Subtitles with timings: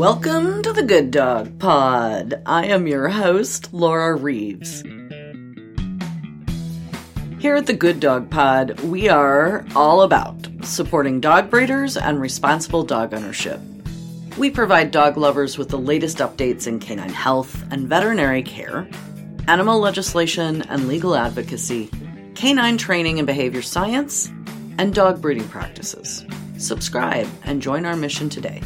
[0.00, 2.42] Welcome to the Good Dog Pod.
[2.46, 4.80] I am your host, Laura Reeves.
[7.38, 12.82] Here at the Good Dog Pod, we are all about supporting dog breeders and responsible
[12.82, 13.60] dog ownership.
[14.38, 18.88] We provide dog lovers with the latest updates in canine health and veterinary care,
[19.48, 21.90] animal legislation and legal advocacy,
[22.34, 24.32] canine training and behavior science,
[24.78, 26.24] and dog breeding practices.
[26.56, 28.62] Subscribe and join our mission today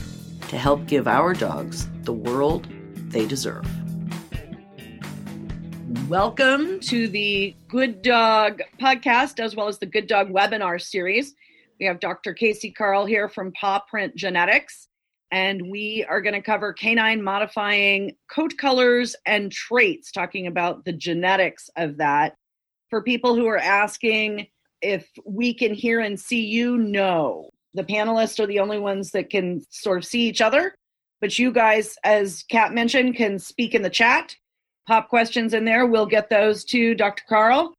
[0.54, 2.68] to help give our dogs the world
[3.08, 3.66] they deserve.
[6.08, 11.34] Welcome to the Good Dog podcast, as well as the Good Dog webinar series.
[11.80, 12.34] We have Dr.
[12.34, 14.86] Casey Carl here from Paw Print Genetics,
[15.32, 20.92] and we are going to cover canine modifying coat colors and traits, talking about the
[20.92, 22.36] genetics of that.
[22.90, 24.46] For people who are asking
[24.80, 29.30] if we can hear and see you, no the panelists are the only ones that
[29.30, 30.74] can sort of see each other.
[31.20, 34.36] But you guys, as Kat mentioned, can speak in the chat.
[34.86, 35.86] Pop questions in there.
[35.86, 37.24] We'll get those to Dr.
[37.28, 37.74] Carl.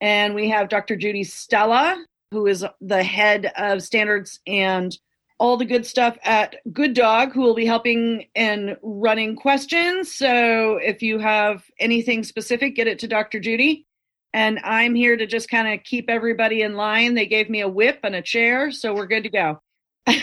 [0.00, 0.96] And we have Dr.
[0.96, 4.96] Judy Stella, who is the head of standards and
[5.38, 10.12] all the good stuff at Good Dog, who will be helping and running questions.
[10.12, 13.38] So if you have anything specific, get it to Dr.
[13.38, 13.86] Judy
[14.34, 17.14] and I'm here to just kind of keep everybody in line.
[17.14, 19.60] They gave me a whip and a chair, so we're good to go.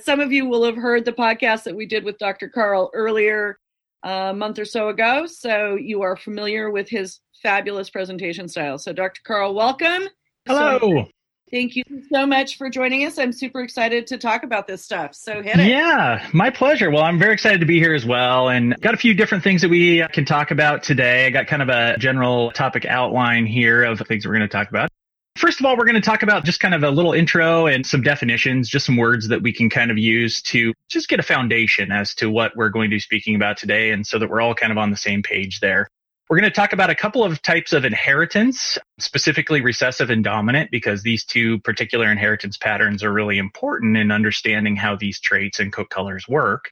[0.00, 2.48] Some of you will have heard the podcast that we did with Dr.
[2.48, 3.58] Carl earlier
[4.04, 8.78] uh, a month or so ago, so you are familiar with his fabulous presentation style.
[8.78, 9.20] So, Dr.
[9.24, 10.08] Carl, welcome.
[10.46, 10.78] Hello.
[10.80, 11.08] So,
[11.52, 13.18] Thank you so much for joining us.
[13.18, 15.14] I'm super excited to talk about this stuff.
[15.14, 15.66] So hit it.
[15.66, 16.90] Yeah, my pleasure.
[16.90, 19.60] Well, I'm very excited to be here as well and got a few different things
[19.60, 21.26] that we can talk about today.
[21.26, 24.70] I got kind of a general topic outline here of things we're going to talk
[24.70, 24.88] about.
[25.36, 27.86] First of all, we're going to talk about just kind of a little intro and
[27.86, 31.22] some definitions, just some words that we can kind of use to just get a
[31.22, 34.40] foundation as to what we're going to be speaking about today and so that we're
[34.40, 35.86] all kind of on the same page there.
[36.30, 40.70] We're going to talk about a couple of types of inheritance, specifically recessive and dominant,
[40.70, 45.72] because these two particular inheritance patterns are really important in understanding how these traits and
[45.72, 46.70] coat colors work.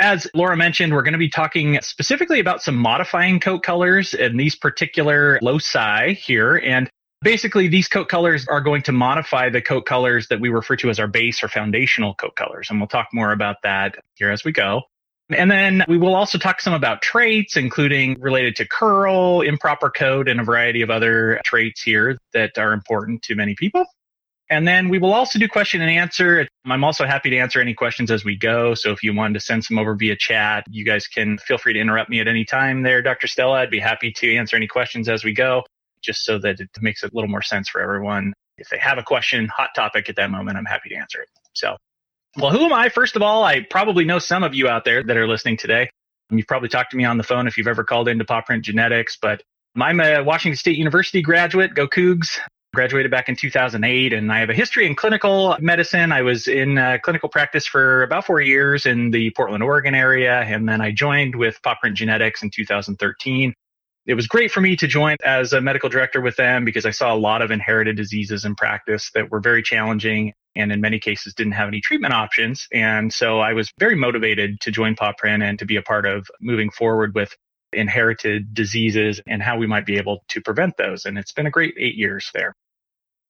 [0.00, 4.40] As Laura mentioned, we're going to be talking specifically about some modifying coat colors and
[4.40, 6.56] these particular loci here.
[6.56, 6.88] And
[7.20, 10.88] basically, these coat colors are going to modify the coat colors that we refer to
[10.88, 12.68] as our base or foundational coat colors.
[12.70, 14.82] And we'll talk more about that here as we go.
[15.30, 20.28] And then we will also talk some about traits, including related to curl, improper coat,
[20.28, 23.86] and a variety of other traits here that are important to many people.
[24.50, 26.46] And then we will also do question and answer.
[26.66, 28.74] I'm also happy to answer any questions as we go.
[28.74, 31.72] So if you wanted to send some over via chat, you guys can feel free
[31.72, 33.26] to interrupt me at any time there, Dr.
[33.26, 33.60] Stella.
[33.60, 35.62] I'd be happy to answer any questions as we go,
[36.02, 38.34] just so that it makes a little more sense for everyone.
[38.58, 41.28] If they have a question, hot topic at that moment, I'm happy to answer it.
[41.54, 41.76] So
[42.36, 42.88] well, who am I?
[42.88, 45.88] First of all, I probably know some of you out there that are listening today.
[46.30, 49.18] You've probably talked to me on the phone if you've ever called into Paw Genetics,
[49.20, 49.42] but
[49.76, 51.74] I'm a Washington State University graduate.
[51.74, 52.38] Go Cougs.
[52.74, 56.10] Graduated back in 2008, and I have a history in clinical medicine.
[56.10, 60.40] I was in uh, clinical practice for about four years in the Portland, Oregon area,
[60.40, 63.54] and then I joined with Paw Genetics in 2013
[64.06, 66.90] it was great for me to join as a medical director with them because I
[66.90, 70.98] saw a lot of inherited diseases in practice that were very challenging and in many
[70.98, 72.68] cases didn't have any treatment options.
[72.72, 76.26] And so I was very motivated to join PawPrint and to be a part of
[76.40, 77.34] moving forward with
[77.72, 81.04] inherited diseases and how we might be able to prevent those.
[81.04, 82.54] And it's been a great eight years there.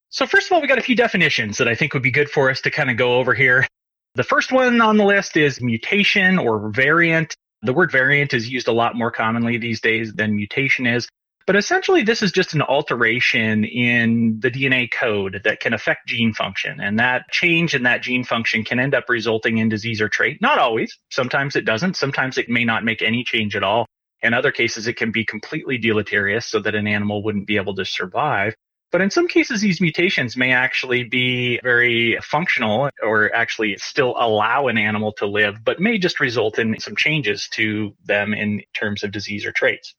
[0.09, 2.29] So first of all, we got a few definitions that I think would be good
[2.29, 3.67] for us to kind of go over here.
[4.15, 7.35] The first one on the list is mutation or variant.
[7.63, 11.09] The word variant is used a lot more commonly these days than mutation is.
[11.47, 16.33] But essentially, this is just an alteration in the DNA code that can affect gene
[16.33, 16.79] function.
[16.79, 20.41] And that change in that gene function can end up resulting in disease or trait.
[20.41, 20.97] Not always.
[21.11, 21.97] Sometimes it doesn't.
[21.97, 23.85] Sometimes it may not make any change at all.
[24.23, 27.75] In other cases, it can be completely deleterious so that an animal wouldn't be able
[27.75, 28.55] to survive.
[28.91, 34.67] But in some cases, these mutations may actually be very functional or actually still allow
[34.67, 39.03] an animal to live, but may just result in some changes to them in terms
[39.03, 39.93] of disease or traits.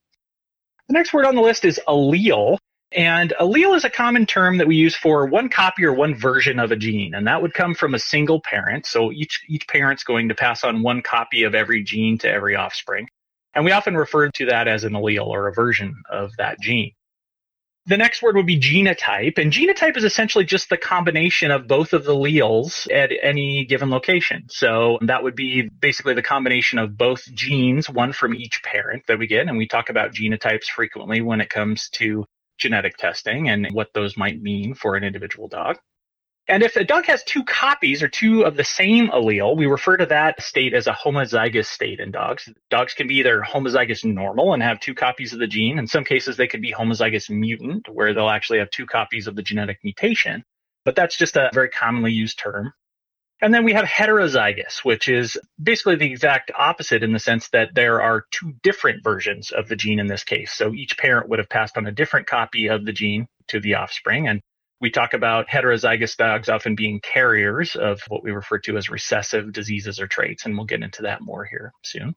[0.88, 2.59] The next word on the list is allele.
[2.93, 6.61] And allele is a common term that we use for one copy or one version
[6.61, 8.87] of a gene, and that would come from a single parent.
[8.87, 12.55] So each, each parent's going to pass on one copy of every gene to every
[12.55, 13.09] offspring.
[13.55, 16.93] And we often refer to that as an allele or a version of that gene.
[17.88, 21.93] The next word would be genotype, and genotype is essentially just the combination of both
[21.93, 24.47] of the alleles at any given location.
[24.49, 29.21] So that would be basically the combination of both genes, one from each parent that
[29.21, 32.25] we get, and we talk about genotypes frequently when it comes to
[32.59, 35.79] genetic testing and what those might mean for an individual dog.
[36.48, 39.96] And if a dog has two copies or two of the same allele, we refer
[39.96, 42.48] to that state as a homozygous state in dogs.
[42.70, 45.78] Dogs can be either homozygous normal and have two copies of the gene.
[45.78, 49.34] In some cases, they could be homozygous mutant, where they'll actually have two copies of
[49.34, 50.44] the genetic mutation.
[50.84, 52.72] But that's just a very commonly used term.
[53.43, 57.75] And then we have heterozygous, which is basically the exact opposite in the sense that
[57.75, 60.52] there are two different versions of the gene in this case.
[60.52, 63.75] So each parent would have passed on a different copy of the gene to the
[63.75, 64.28] offspring.
[64.28, 64.40] And
[64.81, 69.52] we talk about heterozygous dogs often being carriers of what we refer to as recessive
[69.52, 72.14] diseases or traits, and we'll get into that more here soon.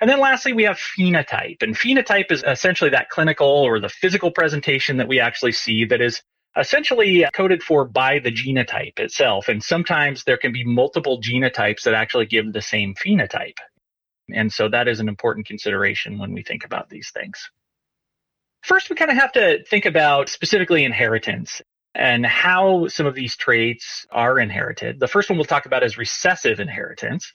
[0.00, 1.62] And then lastly, we have phenotype.
[1.62, 6.00] And phenotype is essentially that clinical or the physical presentation that we actually see that
[6.00, 6.20] is
[6.58, 9.48] essentially coded for by the genotype itself.
[9.48, 13.58] And sometimes there can be multiple genotypes that actually give the same phenotype.
[14.34, 17.50] And so that is an important consideration when we think about these things.
[18.62, 21.60] First, we kind of have to think about specifically inheritance
[21.94, 24.98] and how some of these traits are inherited.
[24.98, 27.32] The first one we'll talk about is recessive inheritance.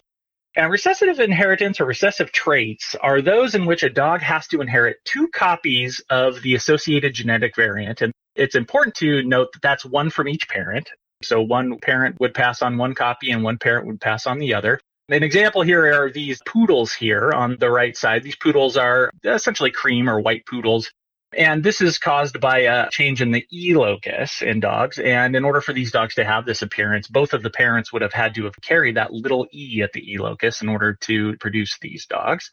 [0.55, 4.97] And recessive inheritance or recessive traits are those in which a dog has to inherit
[5.05, 8.01] two copies of the associated genetic variant.
[8.01, 10.89] And it's important to note that that's one from each parent.
[11.21, 14.55] So one parent would pass on one copy and one parent would pass on the
[14.55, 14.79] other.
[15.09, 18.23] An example here are these poodles here on the right side.
[18.23, 20.91] These poodles are essentially cream or white poodles.
[21.37, 24.97] And this is caused by a change in the E locus in dogs.
[24.97, 28.01] And in order for these dogs to have this appearance, both of the parents would
[28.01, 31.37] have had to have carried that little E at the E locus in order to
[31.37, 32.49] produce these dogs.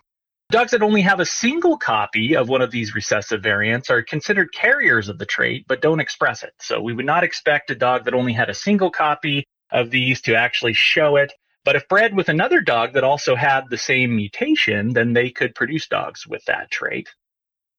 [0.51, 4.53] Dogs that only have a single copy of one of these recessive variants are considered
[4.53, 6.53] carriers of the trait, but don't express it.
[6.61, 10.21] So we would not expect a dog that only had a single copy of these
[10.23, 11.33] to actually show it.
[11.65, 15.55] But if bred with another dog that also had the same mutation, then they could
[15.55, 17.09] produce dogs with that trait.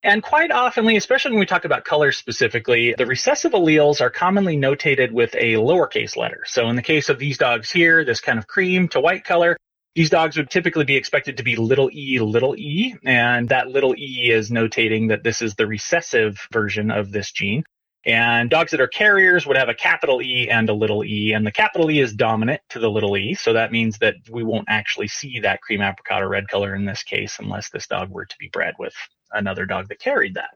[0.02, 4.56] And quite oftenly, especially when we talk about color specifically, the recessive alleles are commonly
[4.56, 6.44] notated with a lowercase letter.
[6.46, 9.56] So in the case of these dogs here, this kind of cream to white color,
[9.96, 13.94] these dogs would typically be expected to be little e, little e, and that little
[13.96, 17.64] e is notating that this is the recessive version of this gene.
[18.04, 21.44] And dogs that are carriers would have a capital E and a little e, and
[21.44, 23.34] the capital E is dominant to the little e.
[23.34, 26.84] So that means that we won't actually see that cream apricot or red color in
[26.84, 28.94] this case unless this dog were to be bred with
[29.32, 30.50] another dog that carried that.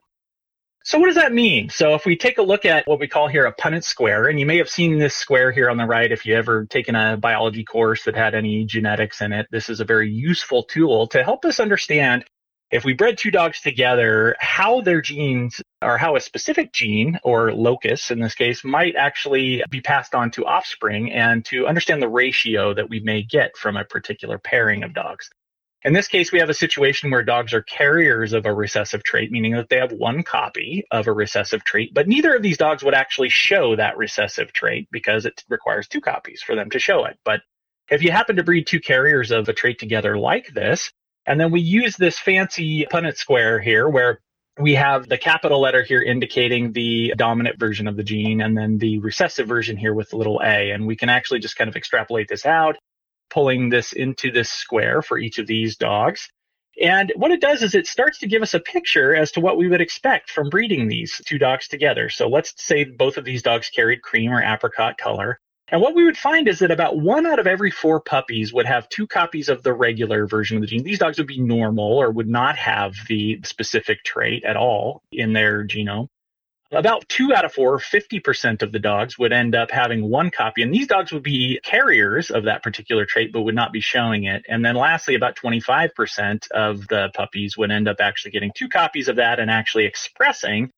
[0.83, 1.69] So what does that mean?
[1.69, 4.41] So if we take a look at what we call here a Punnett square, and
[4.41, 7.19] you may have seen this square here on the right if you ever taken a
[7.19, 9.47] biology course that had any genetics in it.
[9.51, 12.25] This is a very useful tool to help us understand
[12.71, 17.53] if we bred two dogs together, how their genes or how a specific gene or
[17.53, 22.09] locus in this case might actually be passed on to offspring and to understand the
[22.09, 25.31] ratio that we may get from a particular pairing of dogs.
[25.83, 29.33] In this case, we have a situation where dogs are carriers of a recessive trait,
[29.33, 32.85] meaning that they have one copy of a recessive trait, but neither of these dogs
[32.85, 37.07] would actually show that recessive trait because it requires two copies for them to show
[37.07, 37.19] it.
[37.25, 37.41] But
[37.91, 40.93] if you happen to breed two carriers of a trait together like this,
[41.25, 44.21] and then we use this fancy Punnett square here where
[44.59, 48.77] we have the capital letter here indicating the dominant version of the gene and then
[48.77, 50.73] the recessive version here with the little a.
[50.73, 52.77] And we can actually just kind of extrapolate this out
[53.31, 56.29] pulling this into this square for each of these dogs.
[56.81, 59.59] And what it does is it starts to give us a picture as to what
[59.59, 62.09] we would expect from breeding these two dogs together.
[62.09, 65.39] So let's say both of these dogs carried cream or apricot color.
[65.69, 68.67] And what we would find is that about one out of every four puppies would
[68.67, 70.83] have two copies of the regular version of the gene.
[70.83, 75.33] These dogs would be normal or would not have the specific trait at all in
[75.33, 76.09] their genome
[76.73, 80.63] about two out of four, 50% of the dogs would end up having one copy.
[80.63, 84.25] And these dogs would be carriers of that particular trait, but would not be showing
[84.25, 84.45] it.
[84.49, 89.09] And then lastly, about 25% of the puppies would end up actually getting two copies
[89.09, 90.71] of that and actually expressing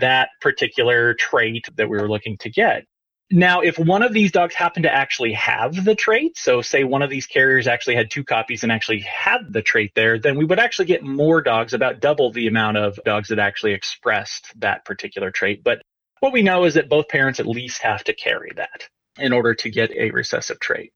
[0.00, 2.84] that particular trait that we were looking to get.
[3.32, 7.02] Now, if one of these dogs happened to actually have the trait, so say one
[7.02, 10.44] of these carriers actually had two copies and actually had the trait there, then we
[10.44, 14.84] would actually get more dogs, about double the amount of dogs that actually expressed that
[14.84, 15.62] particular trait.
[15.62, 15.80] But
[16.18, 19.54] what we know is that both parents at least have to carry that in order
[19.54, 20.92] to get a recessive trait.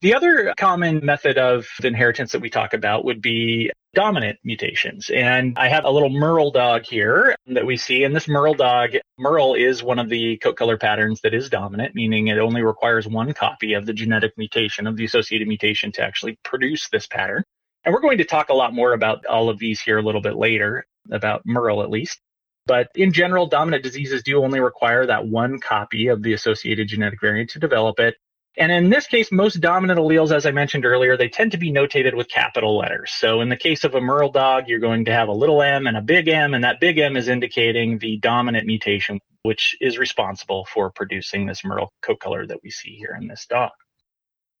[0.00, 5.10] The other common method of inheritance that we talk about would be dominant mutations.
[5.10, 8.04] And I have a little Merle dog here that we see.
[8.04, 11.94] And this Merle dog, Merle is one of the coat color patterns that is dominant,
[11.94, 16.02] meaning it only requires one copy of the genetic mutation, of the associated mutation to
[16.02, 17.42] actually produce this pattern.
[17.84, 20.20] And we're going to talk a lot more about all of these here a little
[20.20, 22.20] bit later, about Merle at least.
[22.66, 27.18] But in general, dominant diseases do only require that one copy of the associated genetic
[27.20, 28.16] variant to develop it.
[28.58, 31.70] And in this case, most dominant alleles, as I mentioned earlier, they tend to be
[31.70, 33.12] notated with capital letters.
[33.12, 35.86] So in the case of a Merle dog, you're going to have a little m
[35.86, 39.96] and a big M, and that big M is indicating the dominant mutation, which is
[39.96, 43.70] responsible for producing this Merle coat color that we see here in this dog.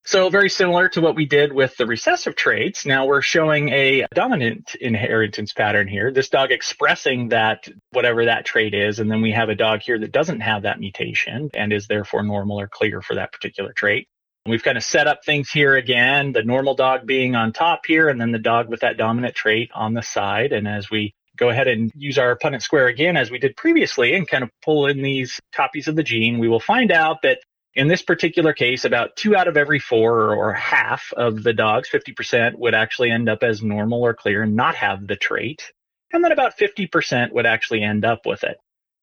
[0.08, 2.86] So very similar to what we did with the recessive traits.
[2.86, 6.10] Now we're showing a dominant inheritance pattern here.
[6.10, 9.00] This dog expressing that whatever that trait is.
[9.00, 12.22] And then we have a dog here that doesn't have that mutation and is therefore
[12.22, 14.08] normal or clear for that particular trait.
[14.46, 18.08] We've kind of set up things here again, the normal dog being on top here
[18.08, 20.54] and then the dog with that dominant trait on the side.
[20.54, 24.14] And as we go ahead and use our Punnett square again, as we did previously,
[24.14, 27.40] and kind of pull in these copies of the gene, we will find out that
[27.78, 31.88] in this particular case, about two out of every four or half of the dogs,
[31.88, 35.72] 50%, would actually end up as normal or clear and not have the trait.
[36.12, 38.56] And then about 50% would actually end up with it.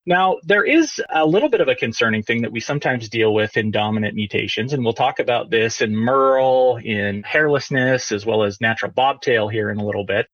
[0.06, 3.56] Now, there is a little bit of a concerning thing that we sometimes deal with
[3.56, 8.60] in dominant mutations, and we'll talk about this in Merle, in hairlessness, as well as
[8.60, 10.28] natural bobtail here in a little bit.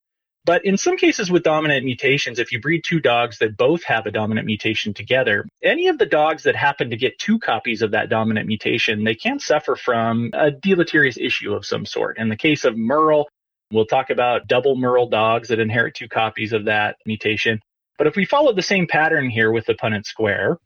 [0.44, 4.08] But in some cases with dominant mutations, if you breed two dogs that both have
[4.08, 7.92] a dominant mutation together, any of the dogs that happen to get two copies of
[7.92, 12.18] that dominant mutation, they can suffer from a deleterious issue of some sort.
[12.18, 13.30] In the case of Merle,
[13.72, 17.60] we'll talk about double Merle dogs that inherit two copies of that mutation.
[18.00, 20.58] But if we follow the same pattern here with the Punnett square,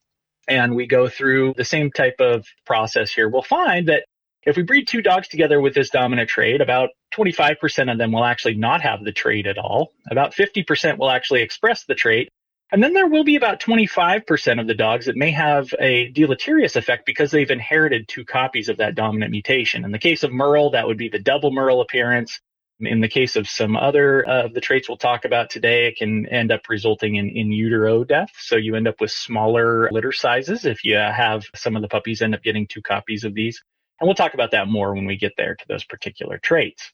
[0.47, 4.05] and we go through the same type of process here, we'll find that
[4.45, 8.23] if we breed two dogs together with this dominant trait, about 25% of them will
[8.23, 9.91] actually not have the trait at all.
[10.11, 12.29] About 50% will actually express the trait.
[12.71, 16.75] And then there will be about 25% of the dogs that may have a deleterious
[16.75, 19.85] effect because they've inherited two copies of that dominant mutation.
[19.85, 22.39] In the case of Merle, that would be the double Merle appearance.
[22.81, 25.95] In the case of some other uh, of the traits we'll talk about today, it
[25.95, 28.31] can end up resulting in in utero death.
[28.37, 32.21] So you end up with smaller litter sizes if you have some of the puppies
[32.21, 33.63] end up getting two copies of these.
[33.99, 36.91] And we'll talk about that more when we get there to those particular traits.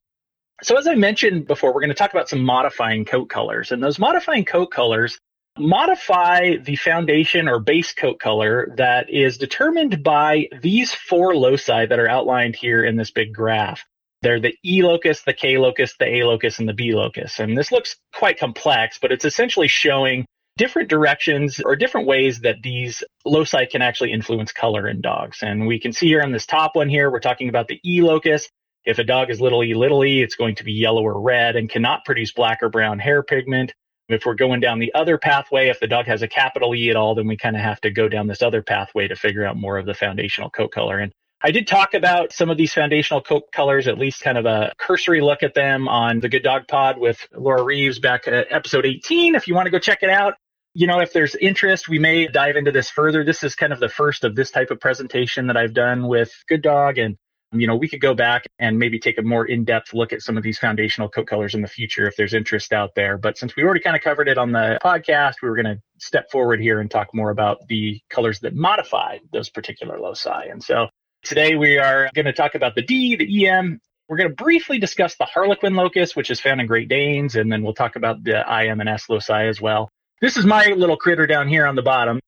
[0.63, 3.71] So as I mentioned before, we're going to talk about some modifying coat colors.
[3.71, 5.17] And those modifying coat colors
[5.57, 11.99] modify the foundation or base coat color that is determined by these four loci that
[11.99, 13.83] are outlined here in this big graph.
[14.21, 17.39] They're the E locus, the K locus, the A locus, and the B locus.
[17.39, 20.25] And this looks quite complex, but it's essentially showing
[20.57, 25.39] different directions or different ways that these loci can actually influence color in dogs.
[25.41, 28.01] And we can see here on this top one here, we're talking about the E
[28.01, 28.49] locus.
[28.83, 31.55] If a dog is little e little e, it's going to be yellow or red
[31.55, 33.73] and cannot produce black or brown hair pigment.
[34.09, 36.95] If we're going down the other pathway, if the dog has a capital E at
[36.95, 39.55] all, then we kind of have to go down this other pathway to figure out
[39.55, 40.97] more of the foundational coat color.
[40.97, 41.13] And
[41.43, 44.73] I did talk about some of these foundational coat colors, at least kind of a
[44.77, 48.85] cursory look at them on the Good Dog Pod with Laura Reeves back at episode
[48.85, 49.33] 18.
[49.33, 50.35] If you want to go check it out,
[50.75, 53.23] you know, if there's interest, we may dive into this further.
[53.23, 56.31] This is kind of the first of this type of presentation that I've done with
[56.47, 56.99] Good Dog.
[56.99, 57.17] And,
[57.51, 60.21] you know, we could go back and maybe take a more in depth look at
[60.21, 63.17] some of these foundational coat colors in the future if there's interest out there.
[63.17, 65.81] But since we already kind of covered it on the podcast, we were going to
[65.97, 70.45] step forward here and talk more about the colors that modify those particular loci.
[70.45, 70.87] And so
[71.23, 73.79] today we are going to talk about the D, the EM,
[74.11, 77.49] we're going to briefly discuss the Harlequin locus, which is found in Great Danes, and
[77.49, 79.89] then we'll talk about the IM and S loci as well.
[80.19, 82.19] This is my little critter down here on the bottom.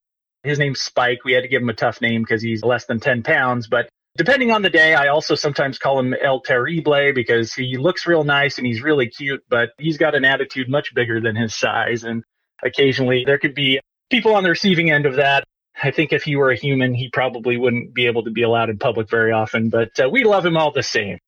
[0.43, 1.25] His name's Spike.
[1.25, 3.89] We had to give him a tough name because he's less than 10 pounds, but
[4.15, 8.23] depending on the day, I also sometimes call him El Terrible because he looks real
[8.23, 12.03] nice and he's really cute, but he's got an attitude much bigger than his size.
[12.03, 12.23] And
[12.63, 15.43] occasionally there could be people on the receiving end of that.
[15.83, 18.69] I think if he were a human, he probably wouldn't be able to be allowed
[18.69, 21.19] in public very often, but uh, we love him all the same.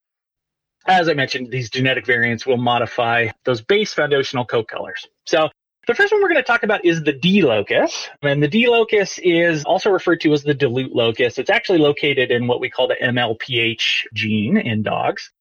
[0.88, 5.08] As I mentioned, these genetic variants will modify those base foundational coat colors.
[5.26, 5.50] So
[5.88, 8.08] the first one we're going to talk about is the D locus.
[8.22, 11.38] And the D locus is also referred to as the dilute locus.
[11.38, 15.32] It's actually located in what we call the MLPH gene in dogs.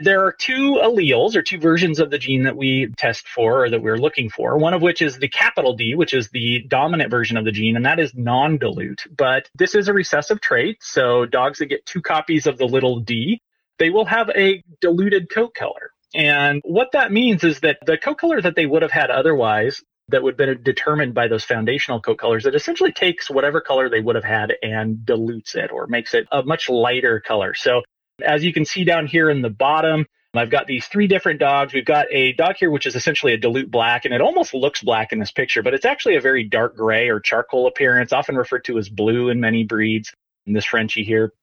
[0.00, 3.70] There are two alleles or two versions of the gene that we test for or
[3.70, 4.56] that we're looking for.
[4.56, 7.74] One of which is the capital D, which is the dominant version of the gene,
[7.74, 9.06] and that is non-dilute.
[9.16, 10.78] But this is a recessive trait.
[10.82, 13.42] So dogs that get two copies of the little d,
[13.78, 15.90] they will have a diluted coat color.
[16.14, 19.82] And what that means is that the coat color that they would have had otherwise
[20.10, 23.90] that would have been determined by those foundational coat colors, it essentially takes whatever color
[23.90, 27.52] they would have had and dilutes it or makes it a much lighter color.
[27.54, 27.82] So
[28.24, 31.72] as you can see down here in the bottom, I've got these three different dogs.
[31.72, 34.82] We've got a dog here, which is essentially a dilute black, and it almost looks
[34.82, 38.36] black in this picture, but it's actually a very dark gray or charcoal appearance, often
[38.36, 40.12] referred to as blue in many breeds.
[40.48, 41.34] In this Frenchie here.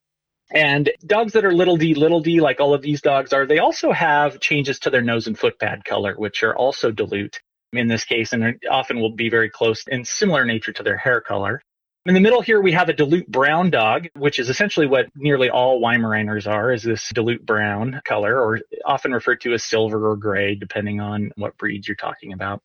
[0.51, 3.59] And dogs that are little d, little d, like all of these dogs are, they
[3.59, 7.39] also have changes to their nose and foot pad color, which are also dilute
[7.71, 11.21] in this case, and often will be very close in similar nature to their hair
[11.21, 11.61] color.
[12.07, 15.49] In the middle here, we have a dilute brown dog, which is essentially what nearly
[15.49, 20.15] all Weimaraners are, is this dilute brown color, or often referred to as silver or
[20.15, 22.61] gray, depending on what breeds you're talking about.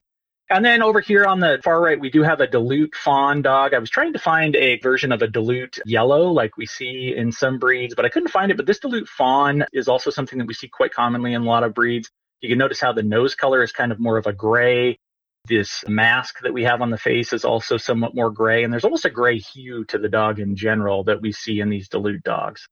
[0.50, 3.72] And then over here on the far right, we do have a dilute fawn dog.
[3.72, 7.32] I was trying to find a version of a dilute yellow like we see in
[7.32, 8.58] some breeds, but I couldn't find it.
[8.58, 11.64] But this dilute fawn is also something that we see quite commonly in a lot
[11.64, 12.10] of breeds.
[12.42, 14.98] You can notice how the nose color is kind of more of a gray
[15.46, 18.84] this mask that we have on the face is also somewhat more gray, and there's
[18.84, 22.22] almost a gray hue to the dog in general that we see in these dilute
[22.22, 22.66] dogs.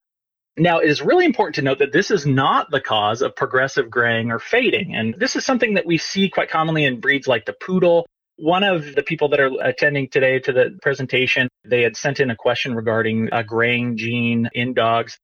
[0.56, 3.88] Now, it is really important to note that this is not the cause of progressive
[3.90, 4.94] graying or fading.
[4.94, 8.06] And this is something that we see quite commonly in breeds like the poodle.
[8.36, 12.30] One of the people that are attending today to the presentation, they had sent in
[12.30, 15.16] a question regarding a graying gene in dogs.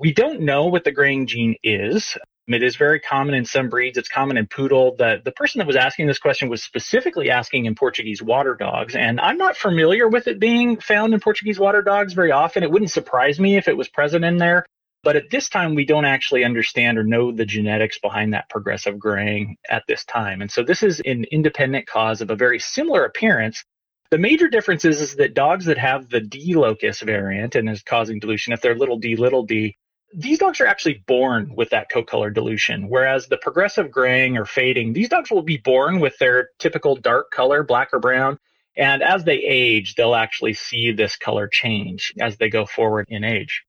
[0.00, 2.16] We don't know what the graying gene is.
[2.48, 3.98] It is very common in some breeds.
[3.98, 4.96] It's common in poodle.
[4.96, 8.94] The, the person that was asking this question was specifically asking in Portuguese water dogs.
[8.96, 12.62] And I'm not familiar with it being found in Portuguese water dogs very often.
[12.62, 14.64] It wouldn't surprise me if it was present in there.
[15.04, 18.98] But at this time, we don't actually understand or know the genetics behind that progressive
[18.98, 20.40] graying at this time.
[20.40, 23.62] And so this is an independent cause of a very similar appearance.
[24.10, 27.82] The major difference is, is that dogs that have the D locus variant and is
[27.82, 29.76] causing dilution, if they're little d, little d,
[30.14, 34.44] these dogs are actually born with that coat color dilution, whereas the progressive graying or
[34.44, 38.38] fading, these dogs will be born with their typical dark color, black or brown.
[38.76, 43.24] And as they age, they'll actually see this color change as they go forward in
[43.24, 43.64] age.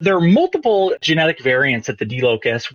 [0.00, 2.70] There are multiple genetic variants at the D locus.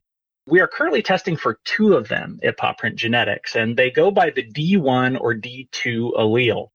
[0.47, 4.31] We are currently testing for two of them at PawPrint Genetics, and they go by
[4.31, 6.69] the D1 or D2 allele.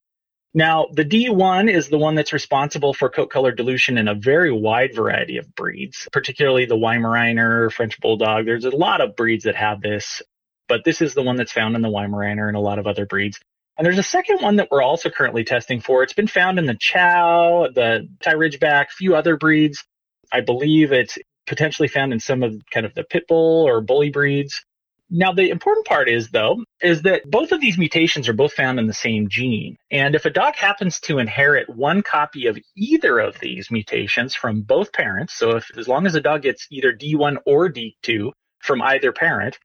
[0.56, 4.50] Now, the D1 is the one that's responsible for coat color dilution in a very
[4.50, 8.46] wide variety of breeds, particularly the Weimaraner, French Bulldog.
[8.46, 10.22] There's a lot of breeds that have this,
[10.66, 13.04] but this is the one that's found in the Weimaraner and a lot of other
[13.04, 13.38] breeds.
[13.76, 16.02] And there's a second one that we're also currently testing for.
[16.02, 19.84] It's been found in the Chow, the Thai Ridgeback, a few other breeds.
[20.32, 24.08] I believe it's potentially found in some of kind of the pit bull or bully
[24.08, 24.64] breeds.
[25.08, 28.80] Now, the important part is, though, is that both of these mutations are both found
[28.80, 29.76] in the same gene.
[29.90, 34.62] And if a dog happens to inherit one copy of either of these mutations from
[34.62, 38.82] both parents, so if as long as a dog gets either D1 or D2 from
[38.82, 39.58] either parent,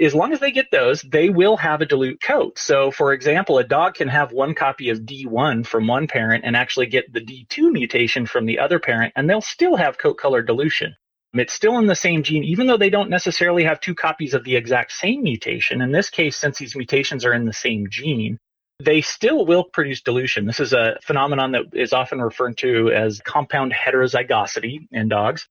[0.00, 2.58] as long as they get those, they will have a dilute coat.
[2.58, 6.56] So, for example, a dog can have one copy of D1 from one parent and
[6.56, 10.42] actually get the D2 mutation from the other parent, and they'll still have coat color
[10.42, 10.96] dilution.
[11.38, 14.44] It's still in the same gene, even though they don't necessarily have two copies of
[14.44, 15.80] the exact same mutation.
[15.80, 18.38] In this case, since these mutations are in the same gene,
[18.78, 20.46] they still will produce dilution.
[20.46, 25.48] This is a phenomenon that is often referred to as compound heterozygosity in dogs.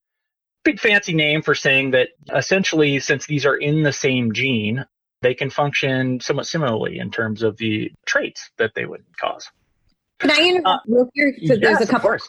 [0.63, 4.85] Big fancy name for saying that essentially, since these are in the same gene,
[5.21, 9.49] they can function somewhat similarly in terms of the traits that they would cause.
[10.19, 11.35] Can I interrupt uh, real quick?
[11.47, 12.11] So yes, there's a couple.
[12.11, 12.21] Of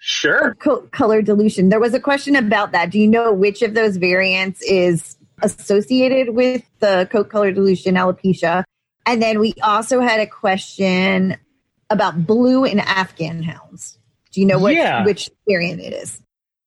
[0.00, 0.54] Sure.
[0.60, 1.68] Co- color dilution.
[1.68, 2.90] There was a question about that.
[2.90, 8.64] Do you know which of those variants is associated with the coat color dilution alopecia?
[9.06, 11.36] And then we also had a question
[11.90, 13.98] about blue and Afghan hounds.
[14.32, 15.04] Do you know what yeah.
[15.04, 16.20] which variant it is?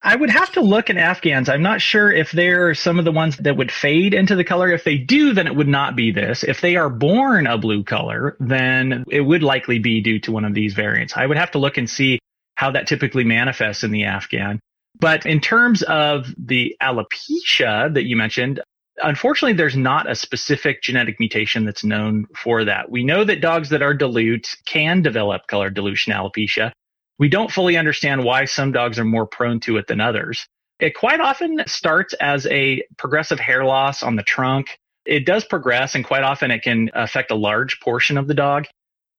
[0.03, 1.49] I would have to look at Afghans.
[1.49, 4.71] I'm not sure if they're some of the ones that would fade into the color.
[4.71, 6.43] If they do, then it would not be this.
[6.43, 10.45] If they are born a blue color, then it would likely be due to one
[10.45, 11.17] of these variants.
[11.17, 12.19] I would have to look and see
[12.55, 14.59] how that typically manifests in the Afghan.
[14.99, 18.61] But in terms of the alopecia that you mentioned,
[19.01, 22.89] unfortunately, there's not a specific genetic mutation that's known for that.
[22.89, 26.71] We know that dogs that are dilute can develop color dilution alopecia.
[27.19, 30.47] We don't fully understand why some dogs are more prone to it than others.
[30.79, 34.77] It quite often starts as a progressive hair loss on the trunk.
[35.05, 38.65] It does progress and quite often it can affect a large portion of the dog.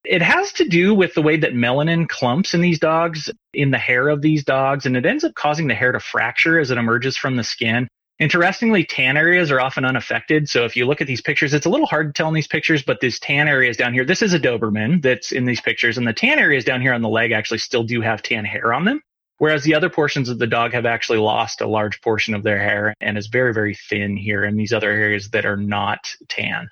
[0.04, 3.78] It has to do with the way that melanin clumps in these dogs, in the
[3.78, 6.78] hair of these dogs, and it ends up causing the hair to fracture as it
[6.78, 7.88] emerges from the skin.
[8.18, 10.48] Interestingly, tan areas are often unaffected.
[10.48, 12.48] So if you look at these pictures, it's a little hard to tell in these
[12.48, 15.98] pictures, but these tan areas down here, this is a Doberman that's in these pictures,
[15.98, 18.72] and the tan areas down here on the leg actually still do have tan hair
[18.72, 19.00] on them.
[19.38, 22.58] Whereas the other portions of the dog have actually lost a large portion of their
[22.58, 26.68] hair and is very, very thin here in these other areas that are not tan.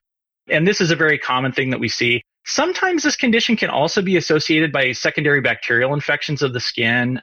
[0.48, 2.22] And this is a very common thing that we see.
[2.44, 7.22] Sometimes this condition can also be associated by secondary bacterial infections of the skin,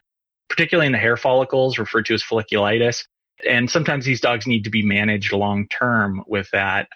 [0.49, 3.03] particularly in the hair follicles, referred to as folliculitis.
[3.47, 6.87] And sometimes these dogs need to be managed long term with that.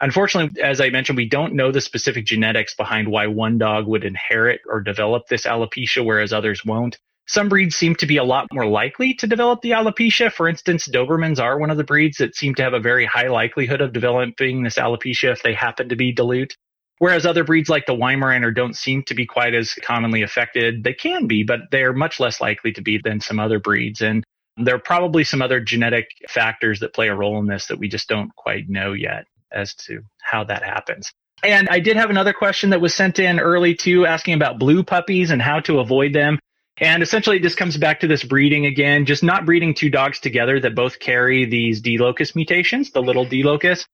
[0.00, 4.04] Unfortunately, as I mentioned, we don't know the specific genetics behind why one dog would
[4.04, 6.98] inherit or develop this alopecia, whereas others won't.
[7.26, 10.30] Some breeds seem to be a lot more likely to develop the alopecia.
[10.30, 13.28] For instance, Dobermans are one of the breeds that seem to have a very high
[13.28, 16.54] likelihood of developing this alopecia if they happen to be dilute.
[16.98, 20.84] Whereas other breeds like the Weimaraner don't seem to be quite as commonly affected.
[20.84, 24.00] They can be, but they're much less likely to be than some other breeds.
[24.00, 24.22] And
[24.56, 27.88] there are probably some other genetic factors that play a role in this that we
[27.88, 31.12] just don't quite know yet as to how that happens.
[31.42, 34.82] And I did have another question that was sent in early too, asking about blue
[34.82, 36.38] puppies and how to avoid them.
[36.78, 40.18] And essentially, it just comes back to this breeding again, just not breeding two dogs
[40.18, 43.86] together that both carry these D locus mutations, the little D locus.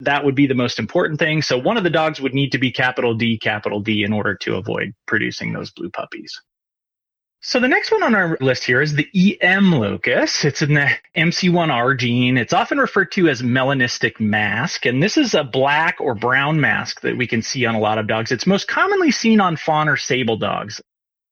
[0.00, 1.42] That would be the most important thing.
[1.42, 4.34] So one of the dogs would need to be capital D, capital D in order
[4.42, 6.40] to avoid producing those blue puppies.
[7.44, 10.44] So the next one on our list here is the EM locus.
[10.44, 12.36] It's in the MC1R gene.
[12.36, 14.86] It's often referred to as melanistic mask.
[14.86, 17.98] And this is a black or brown mask that we can see on a lot
[17.98, 18.30] of dogs.
[18.30, 20.80] It's most commonly seen on fawn or sable dogs.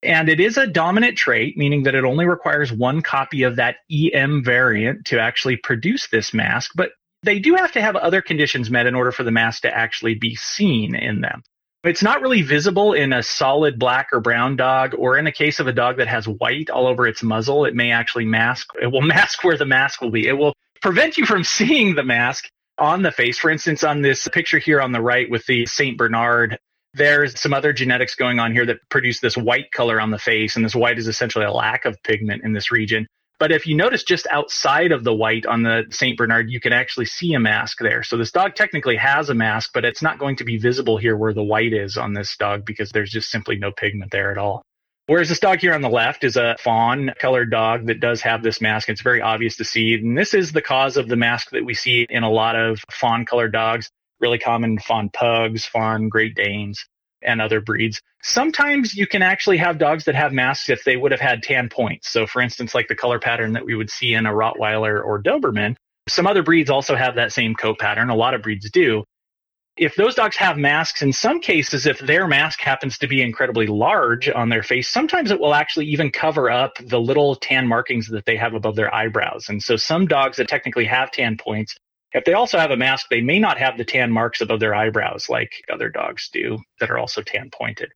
[0.03, 3.77] And it is a dominant trait, meaning that it only requires one copy of that
[3.89, 6.73] EM variant to actually produce this mask.
[6.75, 6.91] But
[7.23, 10.15] they do have to have other conditions met in order for the mask to actually
[10.15, 11.45] be seen in them.
[11.83, 15.61] It's not really visible in a solid black or brown dog, or in the case
[15.61, 18.89] of a dog that has white all over its muzzle, it may actually mask, it
[18.89, 20.27] will mask where the mask will be.
[20.27, 23.39] It will prevent you from seeing the mask on the face.
[23.39, 25.97] For instance, on this picture here on the right with the St.
[25.97, 26.59] Bernard,
[26.93, 30.57] there's some other genetics going on here that produce this white color on the face,
[30.57, 33.07] and this white is essentially a lack of pigment in this region.
[33.41, 36.19] But if you notice just outside of the white on the St.
[36.19, 38.03] Bernard, you can actually see a mask there.
[38.03, 41.17] So this dog technically has a mask, but it's not going to be visible here
[41.17, 44.37] where the white is on this dog because there's just simply no pigment there at
[44.37, 44.63] all.
[45.07, 48.43] Whereas this dog here on the left is a fawn colored dog that does have
[48.43, 48.91] this mask.
[48.91, 49.95] It's very obvious to see.
[49.95, 52.79] And this is the cause of the mask that we see in a lot of
[52.93, 56.85] fawn colored dogs, really common fawn pugs, fawn Great Danes
[57.23, 58.01] and other breeds.
[58.23, 61.69] Sometimes you can actually have dogs that have masks if they would have had tan
[61.69, 62.11] points.
[62.11, 65.23] So, for instance, like the color pattern that we would see in a Rottweiler or
[65.23, 65.77] Doberman.
[66.09, 68.11] Some other breeds also have that same coat pattern.
[68.11, 69.05] A lot of breeds do.
[69.77, 73.67] If those dogs have masks, in some cases, if their mask happens to be incredibly
[73.67, 78.09] large on their face, sometimes it will actually even cover up the little tan markings
[78.09, 79.49] that they have above their eyebrows.
[79.49, 81.77] And so some dogs that technically have tan points
[82.13, 84.75] if they also have a mask, they may not have the tan marks above their
[84.75, 87.91] eyebrows like other dogs do that are also tan pointed.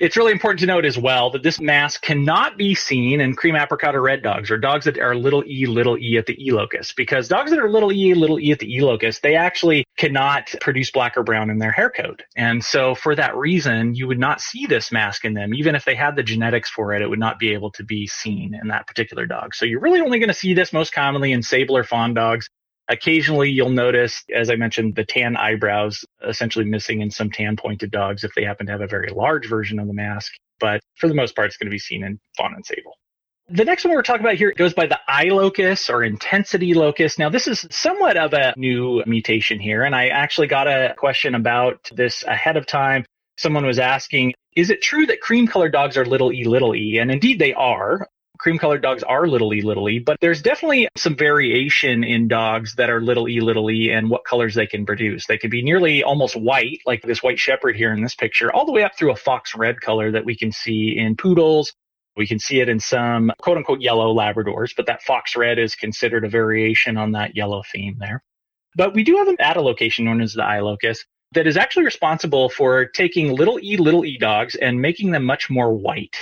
[0.00, 3.54] It's really important to note as well that this mask cannot be seen in cream
[3.54, 6.52] apricot or red dogs or dogs that are little e, little e at the E
[6.52, 9.84] locus because dogs that are little e, little e at the E locus, they actually
[9.98, 12.22] cannot produce black or brown in their hair coat.
[12.34, 15.52] And so for that reason, you would not see this mask in them.
[15.52, 18.06] Even if they had the genetics for it, it would not be able to be
[18.06, 19.54] seen in that particular dog.
[19.54, 22.48] So you're really only going to see this most commonly in sable or fawn dogs
[22.90, 27.92] Occasionally, you'll notice, as I mentioned, the tan eyebrows essentially missing in some tan pointed
[27.92, 30.32] dogs if they happen to have a very large version of the mask.
[30.58, 32.98] But for the most part, it's going to be seen in fawn and sable.
[33.48, 37.16] The next one we're talking about here goes by the I locus or intensity locus.
[37.16, 41.36] Now, this is somewhat of a new mutation here, and I actually got a question
[41.36, 43.04] about this ahead of time.
[43.38, 46.98] Someone was asking, is it true that cream colored dogs are little e little e?
[46.98, 48.08] And indeed they are
[48.40, 52.74] cream colored dogs are little e little e, but there's definitely some variation in dogs
[52.76, 55.26] that are little e little e and what colors they can produce.
[55.26, 58.64] They can be nearly almost white, like this white shepherd here in this picture, all
[58.64, 61.74] the way up through a fox red color that we can see in poodles.
[62.16, 65.74] We can see it in some quote unquote yellow Labradors, but that fox red is
[65.74, 68.22] considered a variation on that yellow theme there.
[68.74, 72.48] But we do have an attalocation known as the I locus that is actually responsible
[72.48, 76.16] for taking little e little e dogs and making them much more white.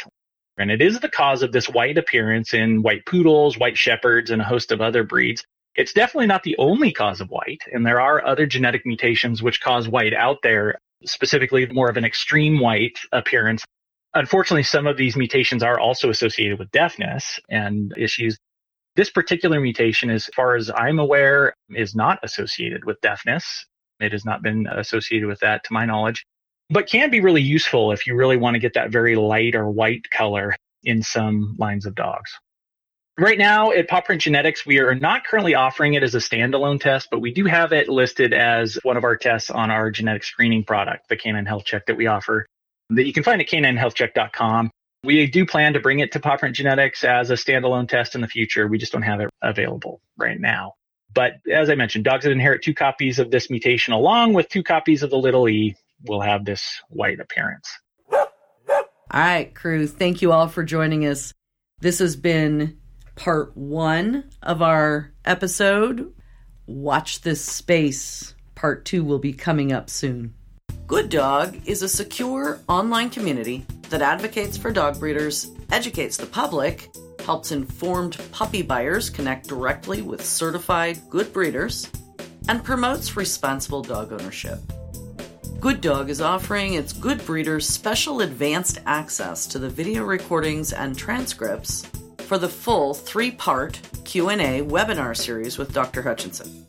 [0.59, 4.42] And it is the cause of this white appearance in white poodles, white shepherds, and
[4.42, 5.44] a host of other breeds.
[5.77, 9.61] It's definitely not the only cause of white, and there are other genetic mutations which
[9.61, 13.64] cause white out there, specifically more of an extreme white appearance.
[14.14, 18.37] Unfortunately, some of these mutations are also associated with deafness and issues.
[18.97, 23.64] This particular mutation, as far as I'm aware, is not associated with deafness.
[24.01, 26.25] It has not been associated with that to my knowledge
[26.70, 29.70] but can be really useful if you really want to get that very light or
[29.70, 30.54] white color
[30.85, 32.31] in some lines of dogs.
[33.18, 36.81] Right now at Paw Print Genetics, we are not currently offering it as a standalone
[36.81, 40.22] test, but we do have it listed as one of our tests on our genetic
[40.22, 42.46] screening product, the Canine Health Check that we offer
[42.90, 44.70] that you can find at caninehealthcheck.com.
[45.04, 48.20] We do plan to bring it to Paw Print Genetics as a standalone test in
[48.20, 48.66] the future.
[48.66, 50.74] We just don't have it available right now.
[51.12, 54.62] But as I mentioned, dogs that inherit two copies of this mutation along with two
[54.62, 57.68] copies of the little e will have this white appearance.
[59.11, 61.32] All right, crew, thank you all for joining us.
[61.80, 62.78] This has been
[63.16, 66.12] part one of our episode.
[66.66, 68.34] Watch this space.
[68.54, 70.34] Part two will be coming up soon.
[70.87, 76.90] Good Dog is a secure online community that advocates for dog breeders, educates the public,
[77.24, 81.90] helps informed puppy buyers connect directly with certified good breeders,
[82.48, 84.61] and promotes responsible dog ownership.
[85.61, 90.97] Good Dog is offering its good breeders special advanced access to the video recordings and
[90.97, 91.85] transcripts
[92.18, 96.01] for the full three-part Q&A webinar series with Dr.
[96.01, 96.64] Hutchinson.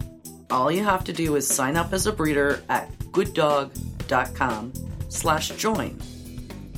[0.49, 4.73] All you have to do is sign up as a breeder at gooddog.com
[5.09, 6.01] slash join.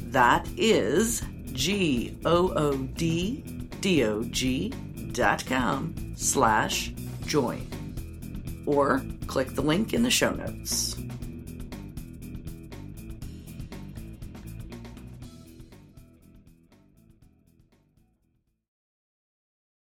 [0.07, 1.21] That is
[1.53, 2.23] G-O-O-D-D-O-G
[5.13, 6.91] dot com slash
[7.25, 8.63] join.
[8.65, 11.00] Or click the link in the show notes.